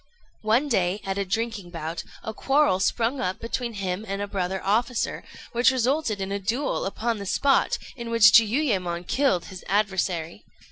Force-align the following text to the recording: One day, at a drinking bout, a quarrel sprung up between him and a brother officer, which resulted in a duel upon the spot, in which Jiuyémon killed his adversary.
One 0.41 0.67
day, 0.67 0.99
at 1.05 1.19
a 1.19 1.25
drinking 1.25 1.69
bout, 1.69 2.03
a 2.23 2.33
quarrel 2.33 2.79
sprung 2.79 3.19
up 3.21 3.39
between 3.39 3.73
him 3.73 4.03
and 4.07 4.19
a 4.19 4.25
brother 4.27 4.59
officer, 4.63 5.23
which 5.51 5.69
resulted 5.69 6.19
in 6.19 6.31
a 6.31 6.39
duel 6.39 6.87
upon 6.87 7.19
the 7.19 7.27
spot, 7.27 7.77
in 7.95 8.09
which 8.09 8.31
Jiuyémon 8.31 9.05
killed 9.07 9.45
his 9.45 9.63
adversary. 9.67 10.43